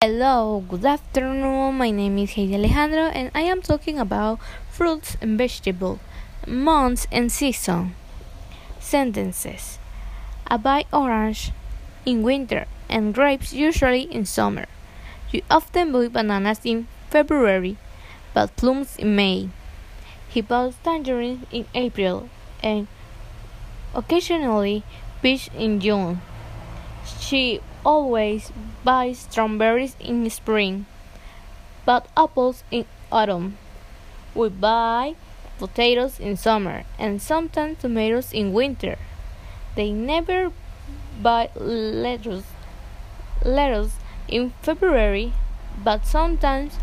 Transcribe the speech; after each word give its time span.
Hello, 0.00 0.62
good 0.68 0.84
afternoon. 0.86 1.74
My 1.74 1.90
name 1.90 2.18
is 2.18 2.34
Heidi 2.34 2.54
Alejandro, 2.54 3.10
and 3.10 3.32
I 3.34 3.40
am 3.40 3.60
talking 3.60 3.98
about 3.98 4.38
fruits 4.70 5.16
and 5.20 5.36
vegetables, 5.36 5.98
months 6.46 7.08
and 7.10 7.32
season. 7.32 7.96
Sentences: 8.78 9.80
I 10.46 10.56
buy 10.56 10.84
orange 10.92 11.50
in 12.06 12.22
winter 12.22 12.66
and 12.88 13.12
grapes 13.12 13.52
usually 13.52 14.02
in 14.02 14.24
summer. 14.24 14.66
You 15.32 15.42
often 15.50 15.90
buy 15.90 16.06
bananas 16.06 16.60
in 16.62 16.86
February, 17.10 17.76
but 18.32 18.54
plums 18.54 18.94
in 18.98 19.16
May. 19.16 19.50
He 20.28 20.42
buys 20.42 20.78
tangerines 20.84 21.44
in 21.50 21.66
April 21.74 22.30
and 22.62 22.86
occasionally 23.96 24.84
peach 25.22 25.50
in 25.58 25.80
June. 25.80 26.22
She 27.18 27.58
always 27.84 28.52
buys 28.84 29.18
strawberries 29.18 29.96
in 30.00 30.28
spring, 30.30 30.86
but 31.84 32.06
apples 32.16 32.64
in 32.70 32.84
autumn. 33.10 33.58
We 34.34 34.48
buy 34.48 35.16
potatoes 35.58 36.20
in 36.20 36.36
summer 36.36 36.84
and 36.98 37.20
sometimes 37.20 37.78
tomatoes 37.78 38.32
in 38.32 38.52
winter. 38.52 38.98
They 39.74 39.90
never 39.90 40.52
buy 41.20 41.50
lettuce, 41.54 42.46
lettuce 43.44 43.96
in 44.28 44.52
February, 44.62 45.32
but 45.82 46.06
sometimes 46.06 46.74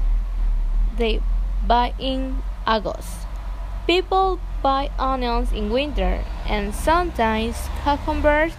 they 0.98 1.22
buy 1.68 1.94
in 2.00 2.42
August. 2.68 3.26
People 3.88 4.40
buy 4.64 4.90
onions 4.98 5.52
in 5.52 5.70
winter 5.70 6.24
and 6.48 6.74
sometimes 6.74 7.56
cucumbers 7.84 8.54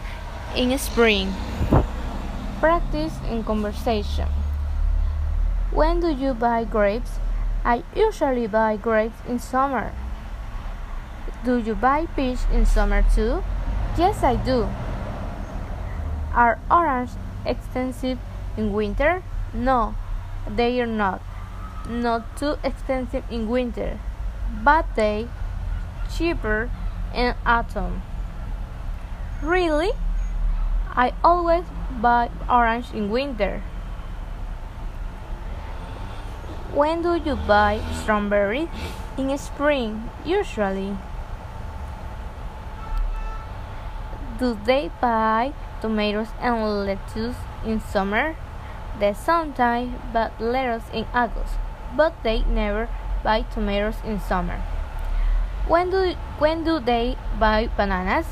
in 0.55 0.77
spring. 0.79 1.35
Practice 2.61 3.13
in 3.31 3.45
conversation. 3.45 4.29
When 5.71 6.01
do 6.01 6.09
you 6.09 6.33
buy 6.33 6.65
grapes? 6.65 7.21
I 7.65 7.83
usually 7.95 8.47
buy 8.47 8.77
grapes 8.77 9.21
in 9.29 9.39
summer. 9.39 9.93
Do 11.45 11.59
you 11.59 11.75
buy 11.75 12.07
peach 12.17 12.41
in 12.51 12.65
summer 12.65 13.05
too? 13.15 13.45
Yes, 13.99 14.23
I 14.23 14.37
do. 14.37 14.69
Are 16.33 16.59
oranges 16.71 17.17
expensive 17.45 18.19
in 18.57 18.73
winter? 18.73 19.23
No, 19.53 19.95
they 20.49 20.81
are 20.81 20.87
not. 20.87 21.21
Not 21.89 22.37
too 22.37 22.57
expensive 22.65 23.25
in 23.31 23.49
winter, 23.49 24.01
but 24.65 24.87
they 24.97 25.29
cheaper 26.11 26.71
in 27.15 27.35
autumn. 27.45 28.03
Really? 29.43 29.93
I 30.97 31.13
always 31.23 31.65
buy 31.91 32.31
orange 32.49 32.93
in 32.93 33.11
winter. 33.11 33.63
When 36.75 37.03
do 37.03 37.15
you 37.17 37.37
buy 37.37 37.81
strawberries? 38.03 38.69
In 39.17 39.37
spring, 39.39 40.11
usually. 40.25 40.97
Do 44.39 44.59
they 44.67 44.91
buy 45.01 45.55
tomatoes 45.81 46.29
and 46.41 46.85
lettuce 46.85 47.37
in 47.65 47.81
summer? 47.81 48.37
They 49.01 49.15
sometimes 49.15 49.95
buy 50.13 50.31
lettuce 50.39 50.85
in 50.93 51.07
August, 51.15 51.55
but 51.97 52.13
they 52.23 52.43
never 52.45 52.89
buy 53.25 53.43
tomatoes 53.43 53.97
in 54.05 54.21
summer. 54.21 54.61
When 55.67 55.91
do 55.91 56.15
when 56.39 56.65
do 56.65 56.79
they 56.79 57.17
buy 57.41 57.69
bananas? 57.77 58.27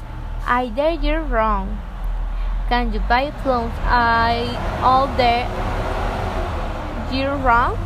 I 0.46 0.68
dare 0.68 1.00
you 1.00 1.18
wrong. 1.18 1.80
Can 2.68 2.92
you 2.92 3.00
buy 3.00 3.30
I 3.84 4.56
all 4.82 5.06
the 5.06 5.44
year 7.14 7.34
round? 7.34 7.78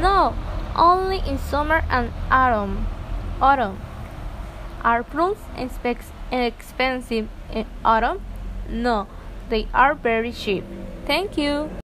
No, 0.00 0.34
only 0.76 1.20
in 1.26 1.38
summer 1.38 1.82
and 1.88 2.12
autumn. 2.30 2.86
Autumn. 3.40 3.80
Are 4.84 5.02
plums 5.02 5.38
expensive 6.44 7.28
in 7.52 7.66
autumn? 7.84 8.20
No, 8.68 9.06
they 9.48 9.66
are 9.72 9.94
very 9.94 10.32
cheap. 10.32 10.64
Thank 11.06 11.38
you. 11.38 11.70